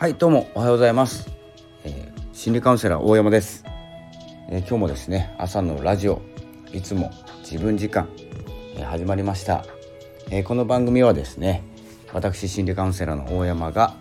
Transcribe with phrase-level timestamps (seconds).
[0.00, 1.28] はいどうもおはようございます、
[1.82, 3.64] えー、心理カウンセラー大山です、
[4.48, 6.22] えー、今日もですね朝のラジオ
[6.72, 8.08] いつも自分時間、
[8.76, 9.64] えー、始まりました、
[10.30, 11.64] えこの番組はですね
[12.12, 13.96] 私心理カウンセラーの大山が、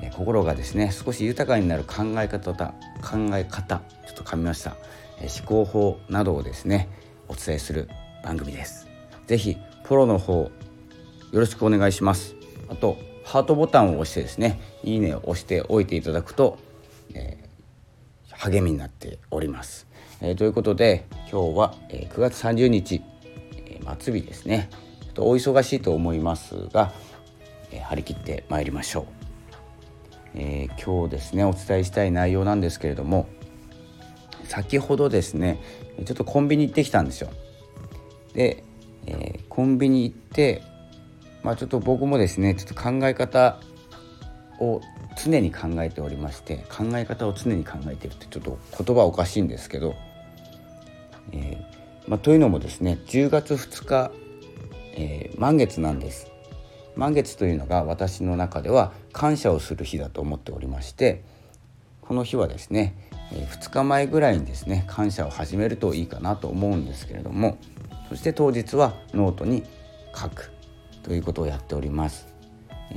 [0.00, 4.76] え心がですね少し豊かになる考え方だ考え方ちょっと噛みました、
[5.20, 6.88] え思考法などをですね
[7.26, 7.88] お伝えする
[8.22, 8.86] 番組です。
[9.26, 10.50] ぜひフォローの方よ
[11.32, 12.36] ろしくお願いします。
[12.68, 16.58] あとハートボタンを押してですねいいねを押しておいていただくと、
[17.14, 19.86] えー、励みになっております、
[20.20, 23.02] えー、ということで今日は、え、9月30日、
[23.56, 24.68] え、末日ですね。
[25.00, 26.92] ちょっとお忙しいと思いますが、
[27.70, 29.06] え、張り切ってまいりましょう、
[30.34, 33.28] え、今日ですねお伝えしたい内容なんですけれども
[34.44, 35.58] 先ほどですね
[36.04, 37.30] ちょっとコンビニ行ってきたんですよ。
[38.34, 38.64] で、
[39.06, 40.62] えー、コンビニ行って
[41.42, 43.58] まあ、ちょっと僕もですねちょっと考え方
[44.60, 44.80] を
[45.22, 49.94] 常に考えておりまして考え方を常に考えてるってちょっと言葉おかしいんですけど、
[51.32, 54.12] えー、まあ、というのもですね10月2日、
[54.94, 56.32] えー、満月なんです。
[56.94, 61.22] 満月というのが私の中では感謝をする日だと思っておりまして
[62.02, 62.94] この日はですね、
[63.32, 67.56] え2日前ぐらいにですね感謝を始めるといいかなと思うんですけれども
[68.10, 69.64] そして当日はノートに
[70.14, 70.52] 書く。
[71.02, 72.32] ということをやっております。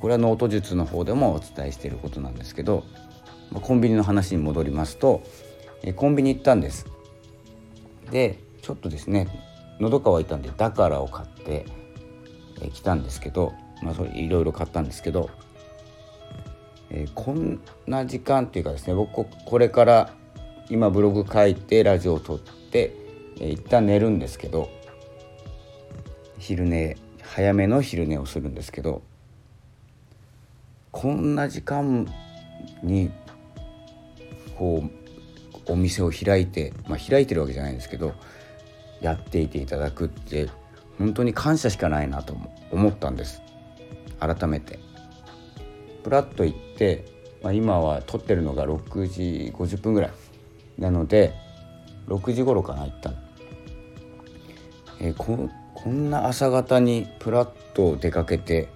[0.00, 2.84] これはノート術の方でもお伝えしていることなんですけど
[3.52, 5.22] コンビニの話に戻りますと
[5.94, 6.86] コンビニ行ったんです
[8.10, 9.28] でちょっとですね
[9.78, 11.66] 喉乾いたんでだからを買って
[12.72, 13.52] 来たんですけど
[13.82, 15.28] まあそれいろいろ買ったんですけど、
[16.88, 20.10] え、こんな時間っていうかですね僕これから
[20.70, 22.94] 今ブログ書いてラジオを撮って、
[23.38, 24.70] え、一旦寝るんですけど
[26.38, 26.96] 昼寝
[27.34, 29.02] 早めの昼寝をするんですけど
[30.92, 32.06] こんな時間
[32.82, 33.10] に
[34.56, 34.84] こ
[35.66, 38.14] うお店を開いて、まあ、開いてるわけじゃないんですけど
[39.00, 40.48] やっていていただくって
[40.98, 42.36] 本当に感謝しかないなと
[42.70, 43.42] 思ったんです
[44.18, 44.78] 改めて。
[46.06, 47.04] プラッと行って、
[47.42, 50.10] まあ、今は撮ってるのが6時50分ぐらい
[50.78, 51.34] なので
[52.06, 53.25] 6時頃かな行ったの。
[55.00, 58.68] えー、ここんな朝方にプラッと出かけて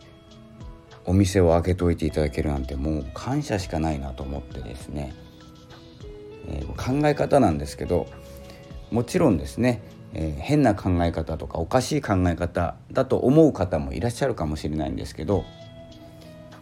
[1.05, 5.15] お店を開けといていただけるなんてもう感謝しかないなと思ってですね、
[6.47, 8.07] えー、考え方なんですけど
[8.91, 9.83] もちろんですね、
[10.13, 15.45] えー、変な考え方とかおかしい考え方だと思う方もいらっしゃるかもしれないんですけど、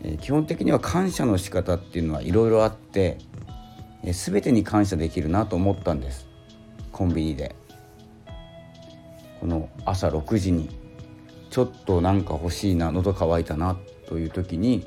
[0.03, 3.19] えー、基本的には感謝の仕方っていうのはいろいろあって、
[4.05, 6.29] えー、全てに感謝できるなと思ったんです
[6.93, 7.57] コンビニで。
[9.41, 10.69] この朝6時に
[11.51, 13.79] ちょっとなんか欲しいな喉乾いたな
[14.09, 14.87] という時に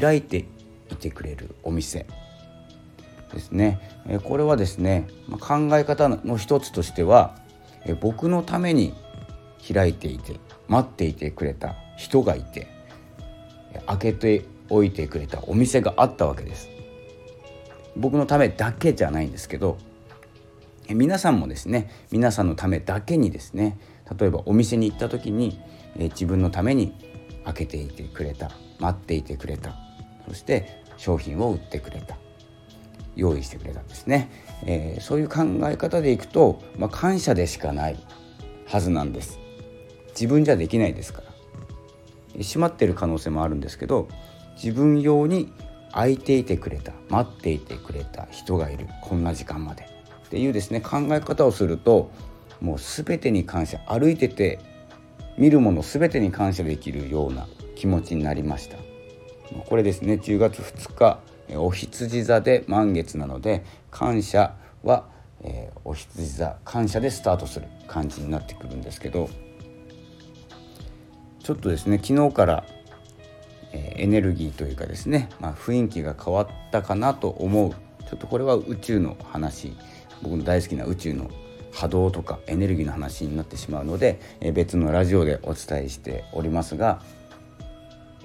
[0.00, 0.46] 開いて
[0.90, 2.06] いてくれるお店
[3.32, 3.80] ですね。
[4.24, 5.06] これはですね
[5.40, 7.36] 考え方の一つとしては
[8.00, 8.94] 僕のために
[9.72, 10.36] 開いていて
[10.68, 12.68] 待っていてくれた人がいて
[13.86, 16.68] 開けておいてくれたお店があったわけです。
[17.96, 19.78] 僕のためだけじゃないんですけど
[20.94, 23.78] 皆さんもですね皆さんのためだけにですね
[24.18, 25.60] 例えばお店に行った時に、
[25.98, 26.94] え自分のために
[27.44, 29.76] 開けていてくれた待っていてくれた
[30.26, 32.16] そして商品を売ってくれた
[33.16, 34.30] 用意してくれたんですね、
[34.64, 37.98] えー、そういう考え方でいくと、まあ、感謝でしかない
[38.66, 39.40] はずなんです。
[40.10, 41.28] 自分じゃできないですから。
[42.42, 44.08] 閉まってる可能性もあるんですけど
[44.62, 45.52] 自分用に
[45.92, 48.86] 空いていてくれた待っていてくれた人がいる。
[49.02, 49.97] こんな時間まで。
[50.28, 52.10] っていうですね考え方をすると
[52.60, 54.58] もう全てに感謝歩いてて
[55.38, 57.46] 見るもの全てに感謝できるような
[57.76, 58.76] 気持ちになりました。
[59.66, 61.20] これですね10月2日
[61.56, 65.06] お羊座で満月なので感謝は、
[65.40, 69.30] えー、お羊座感謝でスタートする感じになってくるんですけど
[71.42, 72.64] ちょっとですね昨日から、
[73.72, 77.70] え、エネルギーというかですね、まあ、雰囲気が変わったかなと思う。
[77.70, 79.74] ちょっとこれは宇宙の話
[80.22, 81.30] 僕の大好きな宇宙の
[81.72, 87.00] 波動とかエネルギーの話になってしまうので、え別のラジオでお伝えしておりますが、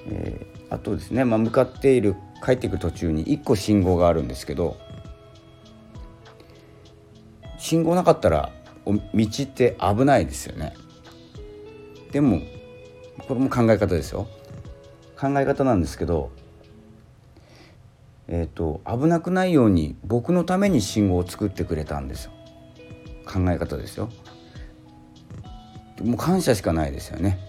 [0.07, 4.77] えー、あとですね、まあ、向かっている帰っていく途中に1個信号があるんですけど
[7.57, 8.51] 信号なかったら
[8.85, 10.73] 道って危ないですよね。
[12.11, 12.41] でも
[13.27, 14.27] これも考え方ですよ。
[15.17, 16.31] 考え方なんですけど
[18.27, 22.31] えーと、危なくないように僕のために信号を作ってくれたんですよ。
[23.25, 24.09] 考え方ですよ。
[26.01, 27.39] もう感謝しかないですよね。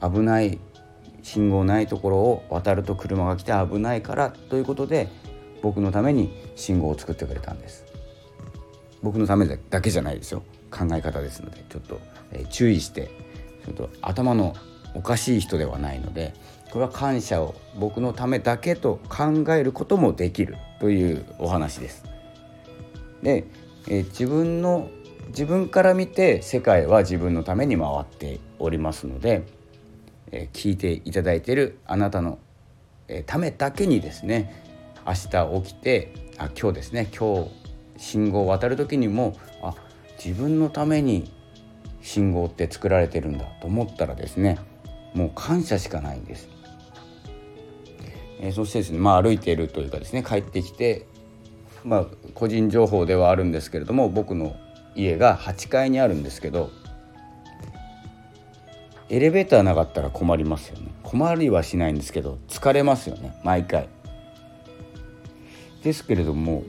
[0.00, 0.58] 危ない
[1.22, 5.08] 信号ないところを渡ると車が来て危ないからということで
[5.62, 7.84] 僕のために信号を作ってくれたんです。
[9.02, 10.42] 僕のためだけじゃないですよ。
[10.70, 12.00] 考え方ですのでちょっと、
[12.32, 13.10] え注意して
[13.66, 14.54] ちょっと頭の
[14.94, 16.34] おかしい人ではないので
[16.70, 22.04] これは感謝を僕のためだけと考えることもできるというお話です。
[23.22, 23.44] で、
[23.88, 24.88] え自分の
[25.28, 29.42] 自分から見て世界は自分のために回っておりますので、
[30.30, 32.38] え聞いていただいているあなたの、
[33.06, 34.64] えためだけにですね
[35.06, 37.50] 明日起きてあ今日ですね今日
[37.98, 39.74] 信号を渡る時にもあ
[40.24, 41.30] 自分のために
[42.00, 44.58] 信号って作られてるんだと思ったらですね
[45.14, 46.48] もう感謝しかないんです。
[48.40, 51.06] えー、そしてですね、まあ、歩いているというかですね帰ってきて、
[51.84, 54.56] まあ、個人情報ではあるんですけれども僕の
[54.96, 56.70] 家が8階にあるんですけど
[59.08, 60.88] エレベーターなかったら困りますよね。
[61.02, 63.88] 困りはしないんですけど疲れますよね毎回。
[65.82, 66.62] ですけれども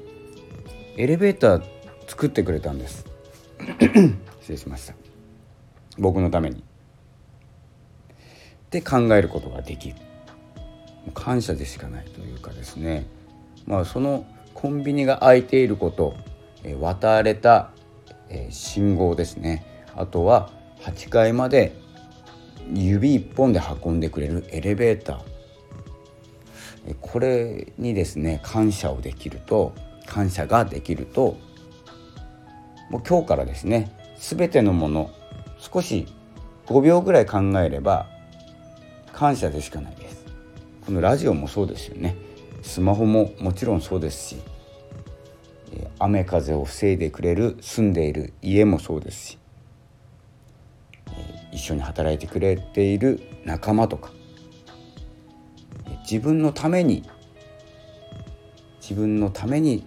[0.98, 1.63] エレベーター
[2.07, 3.06] 作ってくれたんです。
[4.42, 4.94] 失礼しました。
[5.98, 6.63] 僕のために。
[8.79, 9.95] って考えることができる。
[11.13, 13.05] 感謝でしかないというかですね。
[13.67, 14.25] まあその
[14.55, 16.15] コンビニが開いていること、
[16.63, 17.69] え渡れた、
[18.29, 19.63] え信号ですね。
[19.95, 20.49] あとは
[20.81, 21.75] 8階まで
[22.73, 26.95] 指1本で運んでくれるエレベーター。
[26.99, 29.73] これにですね感謝をできると
[30.05, 31.37] 感謝ができると
[32.89, 35.09] もう今日からですね全てのもの
[35.59, 36.07] 少し
[36.65, 38.09] 5秒ぐらい考えれば
[39.13, 39.95] 感謝でしかない。
[39.95, 40.25] です
[40.86, 42.15] このラジオもそうですよね。
[42.62, 44.38] スマホももちろんそうですし
[46.00, 49.38] 雨風を防いでくれる住んでいる家もそうですし
[51.51, 54.12] 一緒に働いてくれている仲間とか
[56.09, 57.04] 自分のために
[58.81, 59.86] 自分のために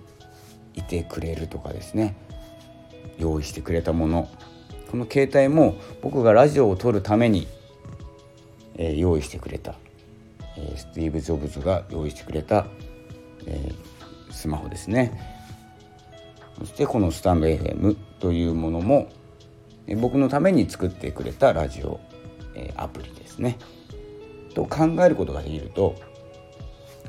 [0.74, 2.16] いてくれるとかですね。
[3.18, 4.28] 用意してくれたもの。
[4.90, 7.48] この携帯も僕がラジオを撮るために
[8.76, 9.74] えー、用意してくれた、
[10.56, 12.66] えー、スティーブ・ジョブズが用意してくれた、
[13.46, 15.36] えー、スマホですね。
[16.58, 19.08] そしてこのスタンド FM というものも、
[19.86, 22.00] えー、僕のために作ってくれたラジオ、
[22.54, 23.58] えー、アプリですね。
[24.56, 25.96] と考えることができると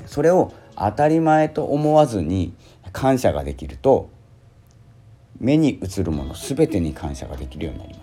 [0.04, 2.52] それを当たり前と思わずに
[2.92, 4.10] 感謝ができると
[5.40, 7.97] 目に映るもの全てに感謝ができるようになります。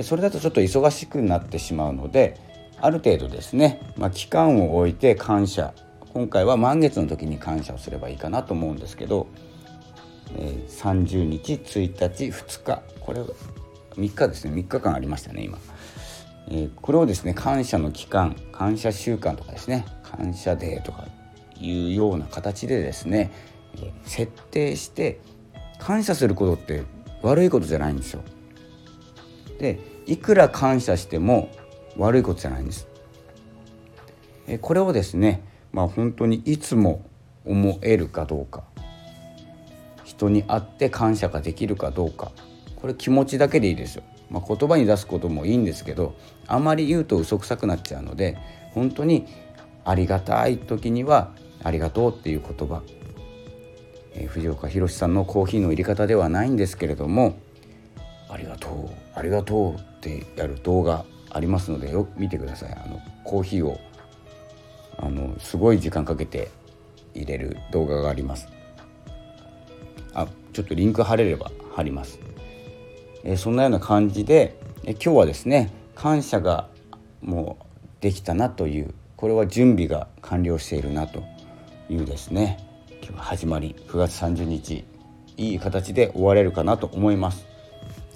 [0.00, 2.38] それだとちょっと忙しくなってしまうので
[2.80, 5.72] ある程度ですね、まあ、期間を置いて感謝。
[6.12, 9.28] 今回は満月の時に感謝をすればいいかなと思うんですけど、
[10.36, 14.52] え、30日1日2日これ3日ですね。
[14.52, 15.58] 3日間ありましたね今、
[16.50, 21.06] え、これをですね感謝の期間感謝週間とかですね感謝デーとか
[21.58, 23.30] いうような形でですね、
[23.80, 25.20] え、設定して
[25.78, 26.82] 感謝することって
[27.22, 28.22] 悪いことじゃないんですよ。
[29.62, 31.48] でいくら感謝しても
[31.96, 32.88] 悪いことじゃないんです。
[34.46, 35.42] えこれをですね
[35.72, 37.04] まあ本当にいつも
[37.46, 38.64] 思えるかどうか。
[40.04, 42.32] 人に会って感謝ができるかどうか。
[42.82, 46.16] これ気持ちだけでいいですよ、まあ、言葉に出すこともいいんですけど
[46.48, 48.36] あまり言うと嘘くさくなっちゃうので
[48.72, 49.28] 本当に
[49.84, 52.82] ありがたい時にはありがとうっていう言葉、
[54.14, 57.38] えー、藤岡弘さんのコーヒーの入れ方ではないんですけれども
[58.32, 58.90] ありがとう。
[59.14, 62.72] ありがとうってやる動画ありますのでよく見てください。
[62.72, 63.78] あのコーヒーを
[64.96, 66.50] あのすごい時間かけて
[67.14, 68.48] 入れる動画があります。
[70.14, 72.18] あちょっとリンク貼れれば貼ります、
[73.24, 76.68] えそんなような感じで、え今日はですね感謝が
[77.22, 81.22] もうできたなというこれは準備が完了しているなと
[81.88, 82.58] いうですね
[83.02, 84.84] 今日始まり9月30日
[85.36, 87.51] いい形で終われるかなと思います。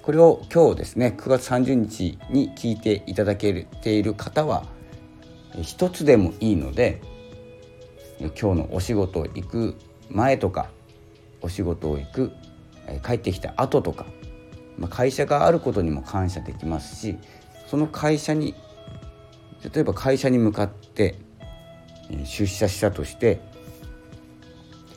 [0.07, 4.63] これを今日ですね9月30日に聞いていただけている方は
[5.61, 7.01] 一つでもいいので
[8.19, 9.75] 今日のお仕事行く
[10.09, 10.69] 前とか
[11.41, 12.31] お仕事を行く
[13.05, 14.05] 帰ってきた後とか、
[14.77, 17.17] ま、会社があることにも感謝できますし
[17.65, 18.55] その会社に
[19.73, 21.15] 例えば会社に向かって
[22.23, 23.41] 出社したとして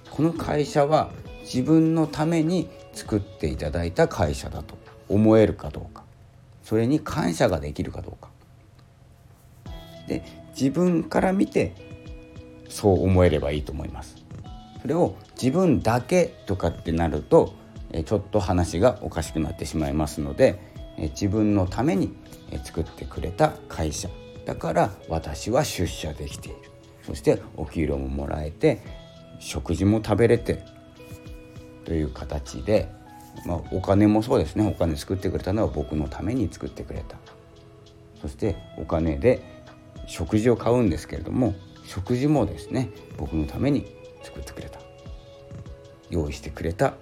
[0.08, 4.79] この会社は自分のために作っていただいた会社だと。
[5.10, 6.04] 思えるかどうか。
[6.62, 8.30] それに感謝ができるかどうか。
[10.06, 10.22] で
[10.58, 11.74] 自分から見て
[12.68, 14.16] そう思えればいいと思います。
[14.80, 17.54] それを自分だけとかってなると
[18.06, 20.58] ちょっと話がおかしくなってしまいますので
[20.98, 22.14] 自分のために
[22.64, 24.08] 作ってくれた会社。
[24.46, 26.58] だから私は出社できている。
[27.02, 28.80] そしてお給料ももらえて
[29.38, 30.62] 食事も食べれて
[31.84, 32.88] という形で、
[33.46, 34.66] まあ、お金もそうですね。
[34.66, 37.16] お金作ってくれたのは僕のために作ってくれた。
[38.20, 39.42] そしてお金で
[40.06, 41.54] 食事を買うんですけれども
[41.86, 43.86] 食事もですね僕のために
[44.22, 44.78] 作ってくれた。
[46.10, 46.94] 用意してくれた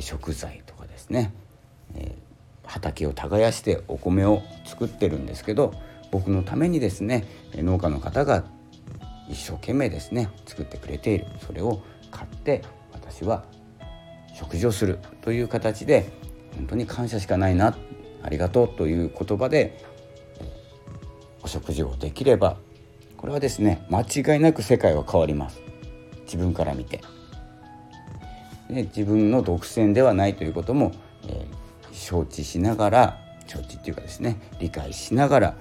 [0.00, 1.32] 食材とかですね、
[1.94, 2.14] え、
[2.64, 5.72] 畑を耕してお米を作ってるんですけど
[6.10, 7.24] 僕のためにですね
[7.54, 8.44] 農家の方が
[9.30, 11.26] 一生懸命ですね作ってくれている。
[11.46, 12.62] それを買って
[12.92, 13.44] 私は
[14.36, 16.10] 食事をするという形で
[16.56, 17.76] 本当に感謝しかないな
[18.22, 19.82] ありがとうという言葉で
[21.42, 22.58] お食事をできれば
[23.16, 25.60] これはですね間違いなく世界は変わります。
[26.24, 27.00] 自分から見て。
[28.68, 30.92] で自分の独占ではないということも、
[31.28, 35.54] えー、承知しながら承知っていうかですね理解しながら、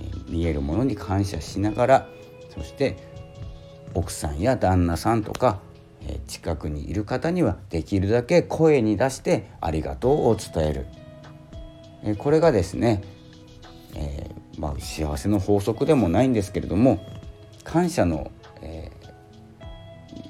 [0.00, 2.08] えー、見えるものに感謝しながら
[2.54, 2.96] そして
[3.94, 5.60] 奥さんや旦那さんとか、
[6.08, 10.86] え、近くにいる方にはできるだけ声に出してありがとうを伝える、
[12.04, 13.02] えこれがですね、
[13.94, 17.04] えまあ、幸せの法則でもないんですけれども
[17.64, 18.30] 感謝の、
[18.62, 18.90] え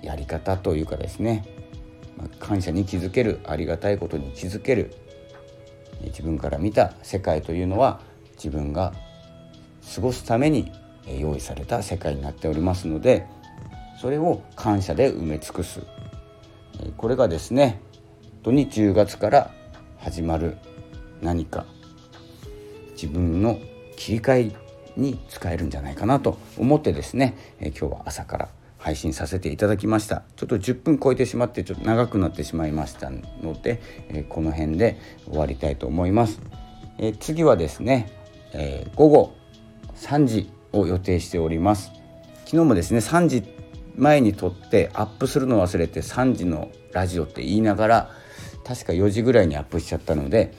[0.02, 1.44] やり方というかですね
[2.38, 4.94] 感謝に気づけるありがたいことに気づける
[6.04, 8.00] 自分から見た世界というのは
[8.36, 8.92] 自分が
[9.94, 10.70] 過ごすために
[11.06, 13.26] 用意された世界になっておりますので
[14.00, 15.80] それを感謝で埋め尽くす。
[16.96, 17.80] これがですね
[18.22, 19.50] 本当に10月から
[19.98, 20.56] 始まる
[21.20, 21.66] 何か
[22.92, 23.58] 自分の
[23.96, 24.56] 切り替え
[24.96, 28.48] に使えるんじゃないかなと思ってですね今日は朝から
[28.78, 30.22] 配信させていただきました。
[30.36, 36.40] ちょっと10分超えてしまってちょっと長くなってしまいましたので、え、この辺で終わりたいと思います、
[36.98, 38.08] え、次はですね、
[38.52, 39.34] え、午後
[39.96, 41.90] 3時を予定しております。
[42.44, 43.55] 昨日もですね3時
[43.96, 48.10] 前に撮ってアップするの忘れて3時のラジオって言いながら
[48.64, 50.52] 確か4時ぐらいにアップしちゃったので、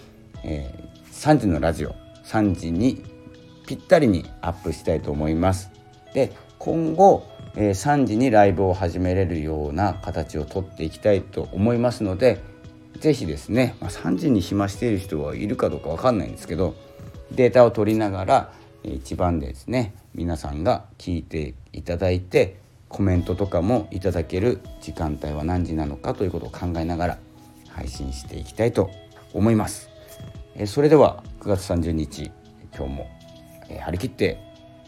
[0.43, 0.73] え
[1.11, 1.93] 3時のラジオ。
[2.23, 3.03] 3時に
[3.65, 5.71] ぴったりにアップしたいと思います。
[6.13, 7.27] で今後
[7.57, 12.39] え3時にライブを始めれるような形をとっていきたいと思いますので
[12.99, 16.75] 是非ですね、まあ、3時に暇している人はいるかどうか分かんないんですけど
[17.31, 18.53] データを取りながら
[18.83, 27.17] 一番ですね皆さんが聞いていただいてコメントとかもいただける時間帯は何時なのかということを考えながら
[27.69, 28.89] 配信していきたいと
[29.33, 29.89] 思います。
[30.55, 32.31] えそれでは9月30日
[32.75, 33.07] 今日も、
[33.69, 34.39] え張り切って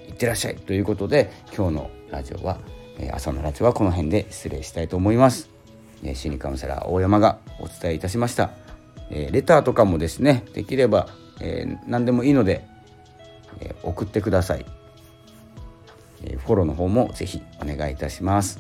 [0.08, 2.58] いってらっしゃいということで今日のラジオは、
[2.98, 5.50] え朝のラジオはこの辺で失礼したいと思います。
[6.04, 8.52] え心理カウンセラー大山がお伝えいたしました。
[9.12, 11.08] えレターとかもですねできれば、
[11.40, 12.66] えー、何でもいいので、
[13.60, 14.66] え送ってください。
[16.50, 18.60] フォローの方もぜひお願いいたします。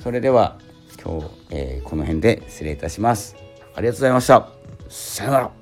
[0.00, 0.56] それでは
[1.02, 3.34] 今日、えー、この辺で失礼いたします。
[3.74, 4.48] ありがとうございました。
[4.88, 5.61] さよなら。